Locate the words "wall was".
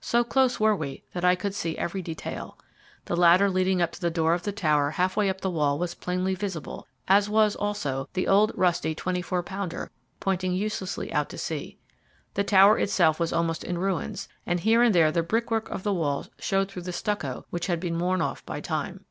5.50-5.96